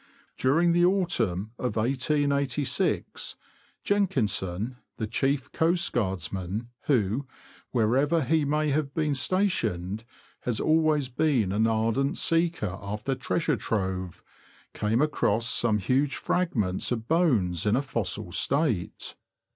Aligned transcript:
During 0.35 0.71
the 0.71 0.83
autumn 0.83 1.51
of 1.59 1.75
1886, 1.75 3.35
Jenkinson, 3.83 4.77
the 4.97 5.05
chief 5.05 5.51
coastguardsman, 5.51 6.69
who, 6.85 7.27
wherever 7.69 8.23
he 8.23 8.43
may 8.43 8.69
have 8.69 8.95
been 8.95 9.13
stationed, 9.13 10.03
has 10.39 10.59
always 10.59 11.07
been 11.07 11.51
an 11.51 11.67
ardent 11.67 12.17
seeker 12.17 12.79
after 12.81 13.13
treasure 13.13 13.57
trove, 13.57 14.23
came 14.73 15.03
across 15.03 15.45
some 15.47 15.77
huge 15.77 16.15
fragments 16.15 16.91
of 16.91 17.07
bones 17.07 17.67
in 17.67 17.75
a 17.75 17.83
fossil 17.83 18.31
state. 18.31 19.13